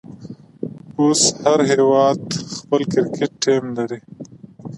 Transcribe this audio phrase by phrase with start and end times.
[0.99, 2.21] اوس هر هيواد
[2.57, 3.99] خپل کرکټ ټيم لري.